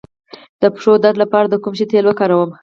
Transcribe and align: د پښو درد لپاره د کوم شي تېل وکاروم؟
د 0.61 0.63
پښو 0.75 0.93
درد 1.03 1.17
لپاره 1.23 1.47
د 1.49 1.55
کوم 1.63 1.73
شي 1.77 1.85
تېل 1.91 2.05
وکاروم؟ 2.07 2.49